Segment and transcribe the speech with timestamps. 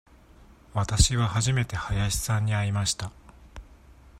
[0.73, 3.11] わたしは初めて林さんに会いました。